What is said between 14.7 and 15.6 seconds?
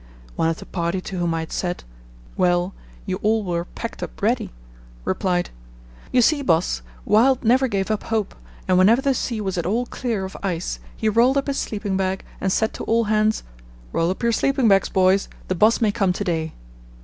boys; the